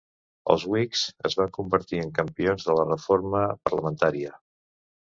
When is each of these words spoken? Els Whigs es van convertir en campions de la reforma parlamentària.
Els 0.53 0.63
Whigs 0.75 1.03
es 1.29 1.37
van 1.41 1.53
convertir 1.59 2.01
en 2.05 2.11
campions 2.21 2.69
de 2.71 2.79
la 2.83 2.89
reforma 2.91 3.47
parlamentària. 3.71 4.39